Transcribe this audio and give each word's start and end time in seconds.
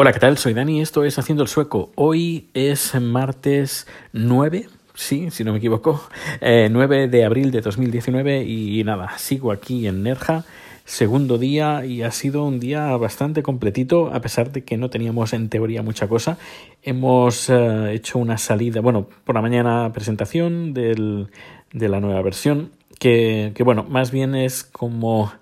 Hola, 0.00 0.12
¿qué 0.12 0.20
tal? 0.20 0.38
Soy 0.38 0.54
Dani, 0.54 0.80
esto 0.80 1.02
es 1.02 1.18
Haciendo 1.18 1.42
el 1.42 1.48
Sueco. 1.48 1.90
Hoy 1.96 2.50
es 2.54 2.94
martes 3.00 3.88
9, 4.12 4.68
sí, 4.94 5.32
si 5.32 5.42
no 5.42 5.50
me 5.50 5.58
equivoco, 5.58 6.08
eh, 6.40 6.68
9 6.70 7.08
de 7.08 7.24
abril 7.24 7.50
de 7.50 7.62
2019 7.62 8.44
y 8.44 8.84
nada, 8.84 9.18
sigo 9.18 9.50
aquí 9.50 9.88
en 9.88 10.04
Nerja, 10.04 10.44
segundo 10.84 11.36
día 11.36 11.84
y 11.84 12.02
ha 12.02 12.12
sido 12.12 12.44
un 12.44 12.60
día 12.60 12.96
bastante 12.96 13.42
completito 13.42 14.14
a 14.14 14.20
pesar 14.20 14.52
de 14.52 14.62
que 14.62 14.76
no 14.76 14.88
teníamos 14.88 15.32
en 15.32 15.48
teoría 15.48 15.82
mucha 15.82 16.06
cosa. 16.06 16.38
Hemos 16.84 17.50
eh, 17.50 17.92
hecho 17.92 18.20
una 18.20 18.38
salida, 18.38 18.80
bueno, 18.80 19.08
por 19.24 19.34
la 19.34 19.42
mañana 19.42 19.90
presentación 19.92 20.74
del, 20.74 21.26
de 21.72 21.88
la 21.88 21.98
nueva 21.98 22.22
versión 22.22 22.70
que, 23.00 23.50
que 23.54 23.64
bueno, 23.64 23.84
más 23.88 24.12
bien 24.12 24.36
es 24.36 24.62
como 24.62 25.32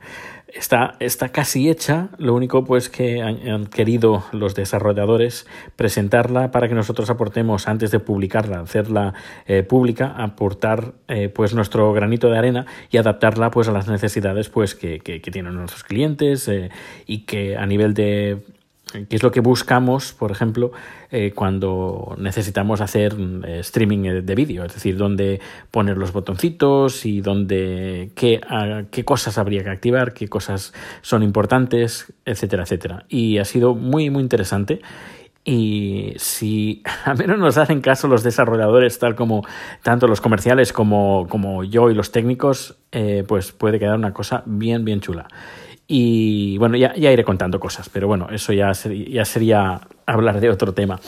está, 0.49 0.95
está 1.01 1.31
casi 1.31 1.69
hecha, 1.69 2.09
lo 2.19 2.35
único 2.35 2.65
pues 2.65 2.89
que 2.89 3.23
han, 3.23 3.67
querido 3.67 4.25
los 4.33 4.55
desarrolladores 4.55 5.47
presentarla 5.77 6.51
para 6.51 6.69
que 6.69 6.75
nosotros 6.75 7.11
aportemos 7.11 7.69
antes 7.69 7.91
de 7.91 8.01
publicarla, 8.01 8.61
hacerla 8.61 9.15
eh, 9.47 9.63
pública, 9.63 10.15
aportar 10.17 10.93
eh, 11.09 11.29
pues 11.29 11.55
nuestro 11.55 11.93
granito 11.93 12.31
de 12.31 12.39
arena 12.39 12.67
y 12.91 12.97
adaptarla 12.99 13.51
pues 13.51 13.69
a 13.69 13.73
las 13.73 13.89
necesidades 13.89 14.49
pues 14.49 14.75
que, 14.75 15.01
que, 15.01 15.21
que 15.21 15.31
tienen 15.31 15.55
nuestros 15.55 15.85
clientes 15.85 16.49
eh, 16.49 16.71
y 17.07 17.21
que 17.21 17.57
a 17.57 17.67
nivel 17.67 17.95
de 17.95 18.45
que 18.93 19.17
es 19.17 19.23
lo 19.23 19.33
que 19.33 19.41
buscamos, 19.41 20.13
por 20.13 20.31
ejemplo, 20.31 20.71
eh, 21.11 21.33
cuando 21.35 22.15
necesitamos 22.19 22.81
hacer 22.81 23.17
eh, 23.45 23.59
streaming 23.61 24.25
de 24.25 24.35
vídeo, 24.35 24.65
es 24.65 24.75
decir, 24.75 24.97
dónde 24.97 25.41
poner 25.73 25.99
los 25.99 26.13
botoncitos 26.13 27.05
y 27.05 27.21
dónde 27.21 28.11
qué, 28.15 28.41
qué 28.91 29.05
cosas 29.05 29.39
habría 29.39 29.65
que 29.65 29.71
activar, 29.71 30.15
qué 30.15 30.29
cosas 30.29 30.73
son 31.03 31.25
importantes, 31.25 32.13
etcétera, 32.25 32.63
etcétera. 32.63 33.05
Y 33.09 33.39
ha 33.39 33.45
sido 33.45 33.75
muy, 33.75 34.09
muy 34.11 34.23
interesante. 34.23 34.81
Y 35.45 36.15
si 36.17 36.83
a 37.05 37.15
menos 37.15 37.39
nos 37.39 37.57
hacen 37.59 37.81
caso 37.81 38.07
los 38.07 38.23
desarrolladores, 38.23 38.99
tal 39.01 39.17
como 39.17 39.45
tanto 39.83 40.07
los 40.07 40.21
comerciales 40.21 40.73
como, 40.73 41.27
como 41.29 41.65
yo 41.65 41.91
y 41.91 41.95
los 41.95 42.13
técnicos, 42.13 42.77
eh, 42.93 43.25
pues 43.27 43.51
puede 43.51 43.79
quedar 43.81 43.97
una 43.97 44.13
cosa 44.13 44.43
bien, 44.47 44.85
bien 44.85 45.01
chula. 45.01 45.27
Y 45.89 46.59
bueno, 46.59 46.77
ya, 46.77 46.95
ya 46.95 47.13
iré 47.13 47.25
contando 47.25 47.61
cosas, 47.61 47.89
pero 47.89 48.09
bueno, 48.09 48.29
eso 48.31 48.53
ya, 48.53 48.75
sería 48.75 49.81
hablar 50.05 50.41
de 50.41 50.51
otro 50.51 50.75
tema. 50.75 50.99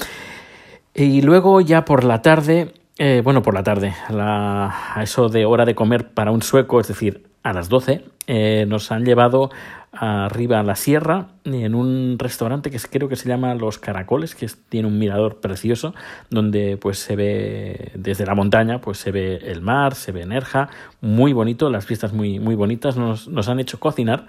Y 0.94 1.22
luego 1.22 1.60
ya 1.60 1.84
por 1.84 2.04
la 2.04 2.22
tarde, 2.22 2.74
eh, 2.98 3.20
bueno, 3.24 3.42
por 3.42 3.54
la 3.54 3.62
tarde, 3.62 3.94
la, 4.10 4.94
a 4.94 5.02
eso 5.02 5.28
de 5.28 5.44
hora 5.44 5.64
de 5.64 5.74
comer 5.74 6.10
para 6.10 6.30
un 6.30 6.42
sueco, 6.42 6.80
es 6.80 6.88
decir, 6.88 7.27
a 7.50 7.52
las 7.52 7.68
12, 7.68 8.04
eh, 8.26 8.66
nos 8.68 8.92
han 8.92 9.04
llevado 9.04 9.50
arriba 9.90 10.60
a 10.60 10.62
la 10.62 10.76
sierra 10.76 11.28
en 11.44 11.74
un 11.74 12.16
restaurante 12.18 12.70
que 12.70 12.78
creo 12.78 13.08
que 13.08 13.16
se 13.16 13.28
llama 13.28 13.54
Los 13.54 13.78
Caracoles, 13.78 14.34
que 14.34 14.48
tiene 14.68 14.86
un 14.86 14.98
mirador 14.98 15.40
precioso 15.40 15.94
donde 16.30 16.76
pues 16.76 16.98
se 16.98 17.16
ve 17.16 17.92
desde 17.94 18.26
la 18.26 18.34
montaña, 18.34 18.80
pues 18.80 18.98
se 18.98 19.10
ve 19.10 19.36
el 19.36 19.62
mar, 19.62 19.94
se 19.94 20.12
ve 20.12 20.26
Nerja, 20.26 20.68
muy 21.00 21.32
bonito, 21.32 21.70
las 21.70 21.86
vistas 21.86 22.12
muy, 22.12 22.38
muy 22.38 22.54
bonitas, 22.54 22.96
nos, 22.96 23.48
han 23.48 23.60
hecho 23.60 23.80
cocinar, 23.80 24.26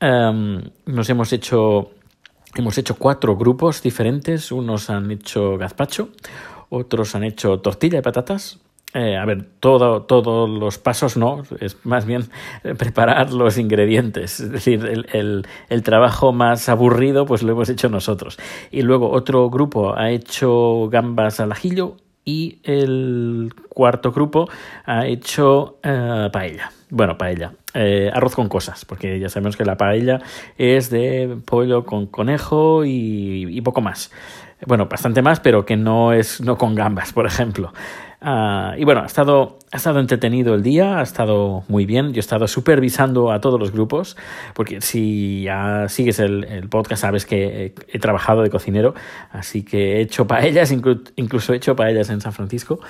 um, 0.00 0.62
nos 0.86 1.10
hemos 1.10 1.32
hecho, 1.32 1.90
hemos 2.54 2.78
hecho 2.78 2.94
cuatro 2.94 3.36
grupos 3.36 3.82
diferentes, 3.82 4.52
unos 4.52 4.90
han 4.90 5.10
hecho 5.10 5.58
gazpacho, 5.58 6.10
otros 6.70 7.14
han 7.14 7.24
hecho 7.24 7.58
tortilla 7.58 7.98
de 7.98 8.02
patatas, 8.02 8.60
eh, 8.94 9.16
a 9.16 9.24
ver, 9.24 9.44
todo, 9.60 10.02
todos 10.02 10.48
los 10.48 10.78
pasos 10.78 11.16
no, 11.16 11.42
es 11.60 11.84
más 11.84 12.06
bien 12.06 12.24
preparar 12.78 13.32
los 13.32 13.58
ingredientes. 13.58 14.40
Es 14.40 14.52
decir, 14.52 14.86
el, 15.12 15.46
el, 15.68 15.82
trabajo 15.82 16.32
más 16.32 16.68
aburrido 16.68 17.26
pues 17.26 17.42
lo 17.42 17.52
hemos 17.52 17.68
hecho 17.68 17.88
nosotros. 17.88 18.38
Y 18.70 18.82
luego 18.82 19.10
otro 19.10 19.50
grupo 19.50 19.98
ha 19.98 20.10
hecho 20.10 20.88
gambas 20.90 21.40
al 21.40 21.50
ajillo 21.52 21.96
y 22.24 22.60
el 22.64 23.52
cuarto 23.68 24.12
grupo 24.12 24.48
ha 24.84 25.06
hecho 25.06 25.78
uh, 25.84 26.30
paella. 26.30 26.72
Bueno, 26.90 27.18
paella. 27.18 27.52
Eh, 27.74 28.10
arroz 28.14 28.34
con 28.34 28.48
cosas, 28.48 28.84
porque 28.84 29.18
ya 29.18 29.28
sabemos 29.28 29.56
que 29.56 29.64
la 29.64 29.76
paella 29.76 30.20
es 30.56 30.90
de 30.90 31.36
pollo 31.44 31.84
con 31.84 32.06
conejo 32.06 32.84
y, 32.84 33.46
y 33.50 33.60
poco 33.60 33.80
más. 33.80 34.10
Bueno, 34.66 34.86
bastante 34.86 35.20
más, 35.20 35.40
pero 35.40 35.66
que 35.66 35.76
no 35.76 36.12
es 36.12 36.40
no 36.40 36.56
con 36.56 36.74
gambas, 36.74 37.12
por 37.12 37.26
ejemplo. 37.26 37.72
Uh, 38.24 38.72
y 38.78 38.84
bueno, 38.84 39.02
ha 39.02 39.06
estado, 39.06 39.58
ha 39.70 39.76
estado 39.76 40.00
entretenido 40.00 40.54
el 40.54 40.62
día, 40.62 40.98
ha 40.98 41.02
estado 41.02 41.62
muy 41.68 41.84
bien. 41.84 42.14
Yo 42.14 42.16
he 42.16 42.20
estado 42.20 42.48
supervisando 42.48 43.30
a 43.30 43.40
todos 43.42 43.60
los 43.60 43.70
grupos, 43.70 44.16
porque 44.54 44.80
si 44.80 45.42
ya 45.42 45.90
sigues 45.90 46.18
el, 46.20 46.66
podcast 46.70 47.02
sabes 47.02 47.26
que 47.26 47.74
he, 47.86 47.98
trabajado 47.98 48.42
de 48.42 48.48
cocinero, 48.48 48.94
así 49.30 49.62
que 49.62 49.98
he 49.98 50.00
hecho 50.00 50.26
paellas, 50.26 50.72
inclu 50.72 51.02
incluso 51.16 51.52
he 51.52 51.56
hecho 51.56 51.76
paellas 51.76 52.08
en 52.08 52.22
San 52.22 52.32
Francisco 52.32 52.80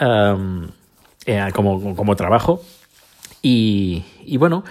eh, 0.00 1.48
como, 1.52 1.94
como 1.94 2.16
trabajo. 2.16 2.62
Y, 3.42 4.04
y 4.24 4.38
bueno, 4.38 4.64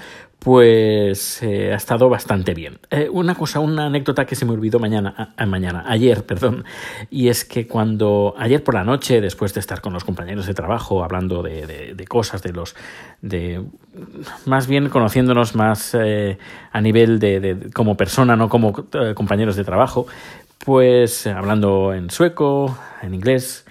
pues 0.47 1.44
eh, 1.44 1.74
ha 1.74 1.75
estado 1.75 2.08
bastante 2.08 2.53
bien. 2.53 2.80
Eh, 2.90 3.09
una 3.12 3.35
cosa, 3.35 3.59
una 3.59 3.88
anécdota 3.88 4.25
que 4.25 4.34
se 4.34 4.46
me 4.46 4.53
olvidó 4.53 4.80
mañana, 4.80 5.84
ayer, 5.85 6.25
perdón, 6.25 6.63
y 7.09 7.28
es 7.28 7.44
que 7.44 7.68
cuando 7.68 8.34
ayer 8.38 8.63
por 8.63 8.75
la 8.75 8.85
noche, 8.85 9.19
después 9.19 9.53
de 9.53 9.59
estar 9.59 9.81
con 9.81 9.91
los 9.91 10.06
compañeros 10.06 10.46
de 10.47 10.53
trabajo 10.53 11.03
hablando 11.03 11.44
de, 11.44 11.68
de, 11.68 11.96
de 11.96 12.08
cosas, 12.08 12.44
de 12.44 12.53
los, 12.53 12.78
de 13.22 13.62
más 14.46 14.68
bien 14.68 14.88
conociéndonos 14.88 15.53
más 15.53 15.94
eh, 16.00 16.38
a 16.72 16.79
nivel 16.79 17.19
de, 17.19 17.41
de, 17.41 17.69
como 17.72 17.97
persona, 17.97 18.38
no 18.38 18.47
como 18.47 18.72
compañeros 19.16 19.58
de 19.58 19.66
trabajo, 19.66 20.08
pues 20.59 21.28
hablando 21.28 21.94
en 21.94 22.09
sueco, 22.09 22.78
en 23.02 23.16
inglés. 23.16 23.66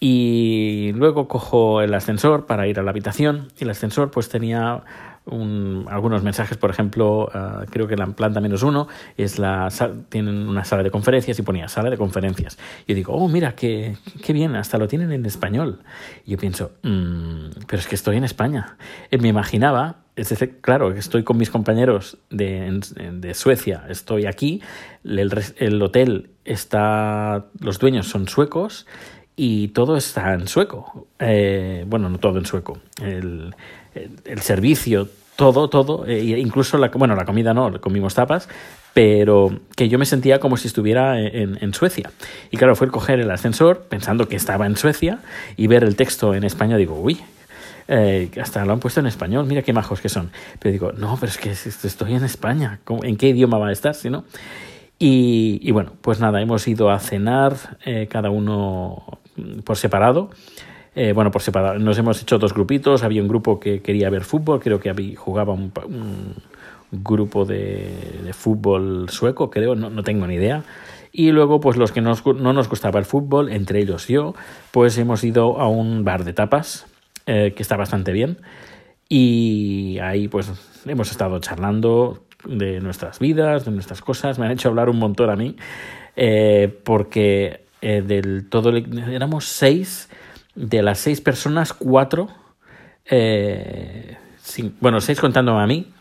Y 0.00 0.92
luego 0.94 1.28
cojo 1.28 1.82
el 1.82 1.92
ascensor 1.92 2.46
para 2.46 2.66
ir 2.68 2.78
a 2.78 2.82
la 2.82 2.90
habitación 2.90 3.48
y 3.58 3.64
el 3.64 3.70
ascensor 3.70 4.10
pues 4.10 4.28
tenía 4.30 4.82
un, 5.26 5.86
algunos 5.90 6.22
mensajes, 6.22 6.56
por 6.56 6.70
ejemplo, 6.70 7.24
uh, 7.26 7.66
creo 7.70 7.86
que 7.86 7.96
la 7.96 8.06
planta 8.06 8.40
menos 8.40 8.62
uno 8.62 8.88
es 9.16 9.38
la 9.38 9.68
tienen 10.08 10.48
una 10.48 10.64
sala 10.64 10.82
de 10.82 10.90
conferencias 10.90 11.38
y 11.38 11.42
ponía 11.42 11.68
sala 11.68 11.90
de 11.90 11.96
conferencias. 11.96 12.58
Yo 12.86 12.94
digo, 12.94 13.12
oh, 13.12 13.28
mira, 13.28 13.54
qué, 13.54 13.96
qué 14.22 14.32
bien, 14.32 14.56
hasta 14.56 14.78
lo 14.78 14.88
tienen 14.88 15.12
en 15.12 15.26
español. 15.26 15.80
Y 16.24 16.32
yo 16.32 16.38
pienso, 16.38 16.72
mmm, 16.82 17.48
pero 17.66 17.80
es 17.80 17.86
que 17.86 17.96
estoy 17.96 18.16
en 18.16 18.24
España. 18.24 18.76
Y 19.10 19.18
me 19.18 19.28
imaginaba, 19.28 19.96
es 20.14 20.30
decir, 20.30 20.60
claro, 20.60 20.92
estoy 20.92 21.24
con 21.24 21.36
mis 21.36 21.50
compañeros 21.50 22.18
de, 22.30 22.80
de 23.12 23.34
Suecia, 23.34 23.84
estoy 23.88 24.26
aquí, 24.26 24.62
el, 25.04 25.30
el 25.58 25.82
hotel 25.82 26.30
está, 26.44 27.46
los 27.60 27.78
dueños 27.78 28.06
son 28.06 28.28
suecos 28.28 28.86
y 29.34 29.68
todo 29.68 29.96
está 29.96 30.32
en 30.32 30.48
sueco. 30.48 31.06
Eh, 31.18 31.84
bueno, 31.86 32.08
no 32.08 32.18
todo 32.18 32.38
en 32.38 32.46
sueco. 32.46 32.78
El, 33.02 33.54
el, 34.24 34.40
servicio, 34.40 35.08
todo, 35.36 35.68
todo, 35.68 36.06
eh, 36.06 36.22
incluso 36.38 36.78
la, 36.78 36.88
bueno, 36.88 37.14
la 37.14 37.24
comida 37.24 37.54
no, 37.54 37.80
comimos 37.80 38.14
tapas, 38.14 38.48
pero 38.94 39.60
que 39.76 39.88
yo 39.88 39.98
me 39.98 40.06
sentía 40.06 40.40
como 40.40 40.56
si 40.56 40.68
estuviera 40.68 41.20
en, 41.20 41.74
Suecia. 41.74 42.10
Y 42.50 42.56
claro, 42.56 42.74
fue 42.76 42.86
el 42.86 42.92
coger 42.92 43.20
el 43.20 43.30
ascensor 43.30 43.86
pensando 43.88 44.28
que 44.28 44.36
estaba 44.36 44.66
en 44.66 44.76
Suecia 44.76 45.18
y 45.56 45.66
ver 45.66 45.84
el 45.84 45.96
texto 45.96 46.34
en 46.34 46.44
español, 46.44 46.78
digo, 46.78 46.98
uy. 46.98 47.20
Eh, 47.88 48.30
hasta 48.42 48.64
lo 48.64 48.72
han 48.72 48.80
puesto 48.80 48.98
en 48.98 49.06
español, 49.06 49.46
mira 49.46 49.62
qué 49.62 49.72
majos 49.72 50.00
que 50.00 50.08
son. 50.08 50.30
Pero 50.58 50.72
digo, 50.72 50.92
no, 50.92 51.16
pero 51.20 51.30
es 51.30 51.38
que 51.38 51.50
estoy 51.50 52.14
en 52.14 52.24
España, 52.24 52.80
¿en 53.02 53.16
qué 53.16 53.28
idioma 53.28 53.58
va 53.58 53.68
a 53.68 53.72
estar 53.72 53.94
si 53.94 54.10
no? 54.10 54.24
Y, 54.98 55.70
bueno, 55.72 55.92
pues 56.00 56.20
nada, 56.20 56.40
hemos 56.40 56.66
ido 56.66 56.90
a 56.90 56.98
cenar 56.98 57.54
eh, 57.84 58.08
cada 58.10 58.30
uno 58.30 59.18
por 59.64 59.76
separado. 59.76 60.30
Eh, 60.98 61.12
bueno, 61.12 61.30
por 61.30 61.42
separado. 61.42 61.78
Nos 61.78 61.98
hemos 61.98 62.22
hecho 62.22 62.38
dos 62.38 62.54
grupitos. 62.54 63.02
Había 63.02 63.20
un 63.20 63.28
grupo 63.28 63.60
que 63.60 63.82
quería 63.82 64.08
ver 64.08 64.24
fútbol, 64.24 64.60
creo 64.60 64.80
que 64.80 65.14
jugaba 65.14 65.52
un, 65.52 65.70
un 65.84 66.34
grupo 66.90 67.44
de, 67.44 67.92
de, 68.24 68.32
fútbol 68.32 69.10
sueco, 69.10 69.50
creo, 69.50 69.74
no, 69.74 69.90
no, 69.90 70.02
tengo 70.02 70.26
ni 70.26 70.36
idea. 70.36 70.64
Y 71.12 71.32
luego, 71.32 71.60
pues 71.60 71.76
los 71.76 71.92
que 71.92 72.00
nos, 72.00 72.24
no 72.24 72.54
nos 72.54 72.70
gustaba 72.70 72.98
el 72.98 73.04
fútbol, 73.04 73.52
entre 73.52 73.80
ellos 73.80 74.08
yo, 74.08 74.34
pues 74.70 74.96
hemos 74.96 75.22
ido 75.22 75.60
a 75.60 75.68
un 75.68 76.02
bar 76.02 76.24
de 76.24 76.32
tapas, 76.32 76.86
eh, 77.26 77.52
que 77.54 77.62
está 77.62 77.76
bastante 77.76 78.12
bien. 78.12 78.38
Y 79.06 79.98
ahí, 80.02 80.28
pues, 80.28 80.50
hemos 80.86 81.10
estado 81.10 81.38
charlando 81.40 82.24
de 82.46 82.80
nuestras 82.80 83.18
vidas, 83.18 83.66
de 83.66 83.70
nuestras 83.70 84.00
cosas. 84.00 84.38
Me 84.38 84.46
han 84.46 84.52
hecho 84.52 84.70
hablar 84.70 84.88
un 84.88 84.98
montón 84.98 85.28
a 85.28 85.36
mí, 85.36 85.56
eh, 86.16 86.74
porque 86.84 87.66
eh, 87.82 88.00
del 88.00 88.48
todo 88.48 88.74
éramos 88.74 89.44
seis 89.44 90.08
de 90.56 90.82
las 90.82 90.98
seis 90.98 91.20
personas 91.20 91.72
cuatro 91.72 92.28
eh, 93.04 94.16
bueno 94.80 95.00
seis 95.00 95.20
contándome 95.20 95.62
a 95.62 95.66
mí 95.66 95.92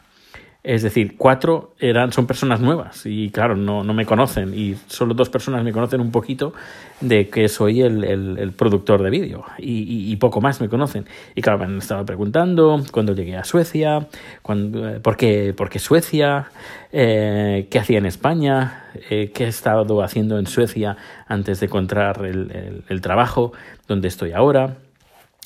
Es 0.65 0.81
decir, 0.81 1.15
cuatro 1.15 1.75
eran, 1.79 2.11
son 2.11 2.25
personas 2.25 2.59
nuevas 2.59 3.05
y 3.05 3.29
claro, 3.29 3.55
no, 3.55 3.83
no 3.83 3.93
me 3.93 4.03
conocen. 4.03 4.51
Y 4.55 4.75
solo 4.87 5.13
dos 5.13 5.29
personas 5.29 5.63
me 5.63 5.71
conocen 5.71 6.01
un 6.01 6.09
poquito 6.09 6.53
de 7.01 7.29
que 7.29 7.47
soy 7.49 7.83
el, 7.83 8.03
el, 8.03 8.51
productor 8.51 9.03
de 9.03 9.11
vídeo. 9.11 9.45
Y, 9.59 10.11
y, 10.11 10.15
poco 10.15 10.41
más 10.41 10.61
me 10.61 10.67
conocen. 10.67 11.05
Y 11.35 11.43
claro, 11.43 11.59
me 11.59 11.65
han 11.65 11.77
estado 11.77 12.03
preguntando 12.03 12.83
cuándo 12.91 13.13
llegué 13.13 13.37
a 13.37 13.43
Suecia, 13.43 14.07
cuándo, 14.41 14.89
eh, 14.89 14.99
por, 14.99 15.17
qué, 15.17 15.53
por 15.55 15.69
qué 15.69 15.77
Suecia, 15.77 16.47
eh, 16.91 17.67
qué 17.69 17.77
hacía 17.77 17.99
en 17.99 18.07
España, 18.07 18.85
eh, 19.11 19.29
qué 19.35 19.43
he 19.43 19.49
estado 19.49 20.01
haciendo 20.01 20.39
en 20.39 20.47
Suecia 20.47 20.97
antes 21.27 21.59
de 21.59 21.67
encontrar 21.67 22.25
el, 22.25 22.49
el, 22.51 22.83
el 22.89 23.01
trabajo 23.01 23.53
donde 23.87 24.07
estoy 24.07 24.31
ahora, 24.31 24.77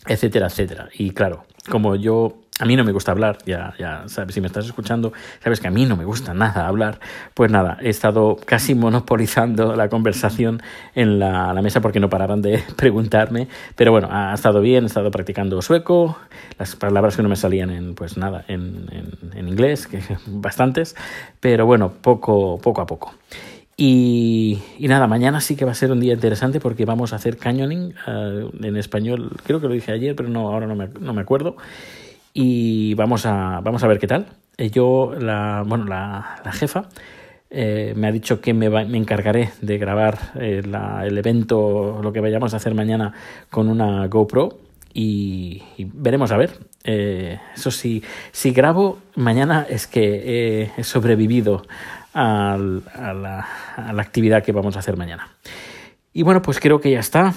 etcétera, 0.07 0.47
etcétera. 0.47 0.87
Y 0.93 1.11
claro, 1.11 1.43
como 1.69 1.97
yo 1.97 2.37
a 2.59 2.65
mí 2.65 2.75
no 2.75 2.83
me 2.83 2.91
gusta 2.91 3.13
hablar, 3.13 3.37
ya, 3.45 3.73
ya 3.79 4.03
sabes, 4.07 4.35
si 4.35 4.41
me 4.41 4.47
estás 4.47 4.65
escuchando, 4.65 5.13
sabes 5.41 5.61
que 5.61 5.69
a 5.69 5.71
mí 5.71 5.85
no 5.85 5.95
me 5.95 6.03
gusta 6.03 6.33
nada 6.33 6.67
hablar. 6.67 6.99
Pues 7.33 7.49
nada, 7.49 7.77
he 7.81 7.87
estado 7.87 8.35
casi 8.35 8.75
monopolizando 8.75 9.77
la 9.77 9.87
conversación 9.87 10.61
en 10.93 11.19
la, 11.19 11.53
mesa 11.61 11.79
porque 11.79 12.01
no 12.01 12.09
paraban 12.09 12.41
de 12.41 12.61
preguntarme. 12.75 13.47
Pero 13.77 13.91
bueno, 13.91 14.09
ha 14.11 14.33
estado 14.33 14.59
bien, 14.59 14.83
he 14.83 14.87
estado 14.87 15.09
practicando 15.09 15.61
sueco, 15.61 16.17
las 16.57 16.75
palabras 16.75 17.15
que 17.15 17.23
no 17.23 17.29
me 17.29 17.37
salían 17.37 17.69
en, 17.69 17.95
pues 17.95 18.17
nada, 18.17 18.43
en, 18.49 18.87
en, 19.33 19.47
inglés, 19.47 19.87
que 19.87 20.01
bastantes, 20.27 20.97
pero 21.39 21.65
bueno, 21.65 21.93
poco, 22.01 22.59
poco 22.59 22.81
a 22.81 22.85
poco. 22.85 23.13
Y, 23.77 24.59
y, 24.77 24.89
nada, 24.89 25.07
mañana 25.07 25.39
sí 25.39 25.55
que 25.55 25.63
va 25.63 25.71
a 25.71 25.75
ser 25.75 25.93
un 25.93 26.01
día 26.01 26.13
interesante 26.13 26.59
porque 26.59 26.83
vamos 26.83 27.13
a 27.13 27.15
hacer 27.15 27.37
canyoning 27.37 27.93
uh, 28.05 28.65
en 28.65 28.75
español. 28.75 29.31
Creo 29.45 29.61
que 29.61 29.69
lo 29.69 29.73
dije 29.73 29.93
ayer, 29.93 30.17
pero 30.17 30.27
no, 30.27 30.49
ahora 30.49 30.67
no 30.67 30.75
me, 30.75 30.89
no 30.99 31.13
me 31.13 31.21
acuerdo 31.21 31.55
y 32.41 32.93
vamos 32.93 33.25
a, 33.25 33.59
vamos 33.61 33.83
a 33.83 33.87
ver 33.87 33.99
qué 33.99 34.07
tal. 34.07 34.27
Eh, 34.55 34.69
yo, 34.69 35.11
la, 35.19 35.61
bueno, 35.67 35.83
la, 35.83 36.39
jefa 36.53 36.87
eh, 37.49 37.91
me 37.97 38.07
ha 38.07 38.13
dicho 38.13 38.39
que 38.39 38.53
me, 38.53 38.69
me 38.69 38.97
encargaré 38.97 39.49
de 39.61 39.77
grabar 39.77 40.17
eh, 40.39 40.61
el 41.03 41.17
evento, 41.17 41.99
lo 42.01 42.13
que 42.13 42.21
vayamos 42.21 42.53
a 42.53 42.57
hacer 42.57 42.73
mañana 42.75 43.11
con 43.49 43.67
una 43.67 44.07
GoPro 44.07 44.57
y, 44.93 45.63
veremos 45.77 46.31
a 46.31 46.37
ver. 46.37 46.51
eso 46.85 47.71
sí, 47.71 48.01
si 48.31 48.51
grabo 48.51 48.99
mañana 49.15 49.65
es 49.69 49.85
que 49.85 50.71
he 50.77 50.83
sobrevivido 50.85 51.63
a, 52.13 52.57
la, 52.57 53.45
actividad 53.97 54.43
que 54.43 54.53
vamos 54.53 54.77
a 54.77 54.79
hacer 54.79 54.95
mañana. 54.95 55.27
Y 56.13 56.23
bueno, 56.23 56.41
pues 56.41 56.61
creo 56.61 56.79
que 56.79 56.91
ya 56.91 57.01
está. 57.01 57.33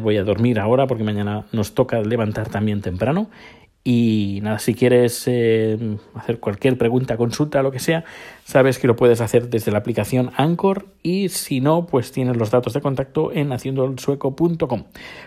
voy 0.00 0.16
a 0.16 0.24
dormir 0.24 0.58
ahora 0.58 0.86
porque 0.86 1.04
mañana 1.04 1.44
nos 1.52 1.74
toca 1.74 2.00
levantar 2.00 2.48
también 2.48 2.80
temprano 2.80 3.28
y 3.84 4.40
nada, 4.42 4.58
si 4.60 4.74
quieres 4.74 5.24
eh, 5.26 5.96
hacer 6.14 6.38
cualquier 6.38 6.78
pregunta, 6.78 7.16
consulta, 7.16 7.62
lo 7.62 7.72
que 7.72 7.80
sea, 7.80 8.04
sabes 8.44 8.78
que 8.78 8.86
lo 8.86 8.94
puedes 8.94 9.20
hacer 9.20 9.48
desde 9.48 9.72
la 9.72 9.78
aplicación 9.78 10.30
Anchor 10.36 10.86
y 11.02 11.28
si 11.30 11.60
no, 11.60 11.86
pues 11.86 12.12
tienes 12.12 12.36
los 12.36 12.50
datos 12.50 12.74
de 12.74 12.80
contacto 12.80 13.32
en 13.32 13.52
haciendoelsueco.com. 13.52 14.84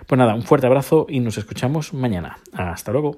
Pues 0.08 0.18
nada, 0.18 0.36
un 0.36 0.44
fuerte 0.44 0.68
abrazo 0.68 1.06
y 1.10 1.20
nos 1.20 1.38
escuchamos 1.38 1.94
mañana. 1.94 2.38
Hasta 2.54 2.92
luego. 2.92 3.18